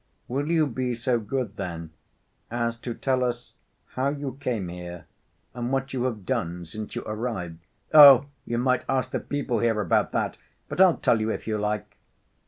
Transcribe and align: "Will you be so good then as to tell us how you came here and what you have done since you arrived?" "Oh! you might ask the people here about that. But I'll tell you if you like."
"Will 0.27 0.47
you 0.49 0.65
be 0.65 0.95
so 0.95 1.19
good 1.19 1.57
then 1.57 1.91
as 2.49 2.75
to 2.77 2.95
tell 2.95 3.23
us 3.23 3.53
how 3.89 4.09
you 4.09 4.35
came 4.41 4.67
here 4.69 5.05
and 5.53 5.71
what 5.71 5.93
you 5.93 6.05
have 6.05 6.25
done 6.25 6.65
since 6.65 6.95
you 6.95 7.03
arrived?" 7.05 7.59
"Oh! 7.93 8.25
you 8.43 8.57
might 8.57 8.83
ask 8.89 9.11
the 9.11 9.19
people 9.19 9.59
here 9.59 9.79
about 9.79 10.09
that. 10.09 10.37
But 10.67 10.81
I'll 10.81 10.97
tell 10.97 11.21
you 11.21 11.29
if 11.29 11.45
you 11.45 11.59
like." 11.59 11.97